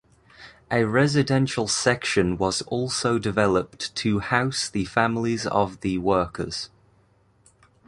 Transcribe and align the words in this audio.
A 0.71 0.83
residential 0.83 1.67
section 1.67 2.35
was 2.35 2.63
also 2.63 3.19
developed 3.19 3.95
to 3.97 4.17
house 4.17 4.67
the 4.67 4.85
families 4.85 5.45
of 5.45 5.81
the 5.81 5.99
workers. 5.99 6.71